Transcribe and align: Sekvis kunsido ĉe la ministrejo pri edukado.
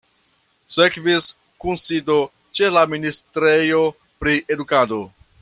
Sekvis 0.75 1.27
kunsido 1.65 2.17
ĉe 2.61 2.71
la 2.79 2.85
ministrejo 2.95 3.83
pri 4.25 4.37
edukado. 4.57 5.03